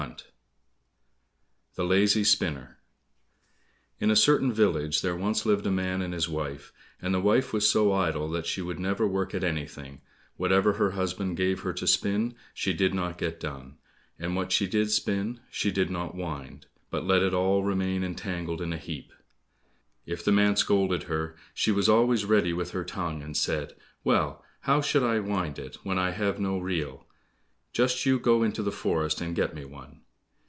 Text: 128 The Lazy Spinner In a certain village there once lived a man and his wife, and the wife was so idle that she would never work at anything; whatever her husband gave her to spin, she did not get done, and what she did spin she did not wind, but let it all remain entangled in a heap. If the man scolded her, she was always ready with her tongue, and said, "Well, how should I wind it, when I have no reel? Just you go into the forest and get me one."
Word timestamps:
128 0.01 1.75
The 1.75 1.83
Lazy 1.85 2.23
Spinner 2.23 2.79
In 3.99 4.09
a 4.09 4.15
certain 4.15 4.51
village 4.51 5.03
there 5.03 5.15
once 5.15 5.45
lived 5.45 5.67
a 5.67 5.71
man 5.71 6.01
and 6.01 6.11
his 6.11 6.27
wife, 6.27 6.73
and 6.99 7.13
the 7.13 7.21
wife 7.21 7.53
was 7.53 7.69
so 7.69 7.93
idle 7.93 8.27
that 8.29 8.47
she 8.47 8.63
would 8.63 8.79
never 8.79 9.07
work 9.07 9.35
at 9.35 9.43
anything; 9.43 10.01
whatever 10.37 10.73
her 10.73 10.91
husband 10.91 11.37
gave 11.37 11.59
her 11.59 11.71
to 11.73 11.85
spin, 11.85 12.33
she 12.51 12.73
did 12.73 12.95
not 12.95 13.19
get 13.19 13.39
done, 13.39 13.77
and 14.17 14.35
what 14.35 14.51
she 14.51 14.65
did 14.65 14.89
spin 14.89 15.39
she 15.51 15.69
did 15.71 15.91
not 15.91 16.15
wind, 16.15 16.65
but 16.89 17.05
let 17.05 17.21
it 17.21 17.33
all 17.35 17.63
remain 17.63 18.03
entangled 18.03 18.59
in 18.59 18.73
a 18.73 18.77
heap. 18.77 19.13
If 20.07 20.25
the 20.25 20.31
man 20.31 20.55
scolded 20.55 21.03
her, 21.03 21.35
she 21.53 21.71
was 21.71 21.87
always 21.87 22.25
ready 22.25 22.53
with 22.53 22.71
her 22.71 22.83
tongue, 22.83 23.21
and 23.21 23.37
said, 23.37 23.73
"Well, 24.03 24.43
how 24.61 24.81
should 24.81 25.03
I 25.03 25.19
wind 25.19 25.59
it, 25.59 25.75
when 25.83 25.99
I 25.99 26.09
have 26.09 26.39
no 26.39 26.57
reel? 26.57 27.05
Just 27.73 28.05
you 28.05 28.19
go 28.19 28.43
into 28.43 28.61
the 28.61 28.71
forest 28.71 29.21
and 29.21 29.33
get 29.33 29.55
me 29.55 29.63
one." 29.63 30.01